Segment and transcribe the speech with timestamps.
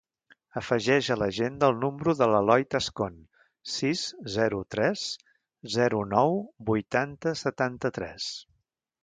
[0.59, 3.19] Afegeix a l'agenda el número de l'Eloi Tascon:
[3.75, 5.05] sis, zero, tres,
[5.77, 6.35] zero, nou,
[6.73, 8.33] vuitanta, setanta-tres.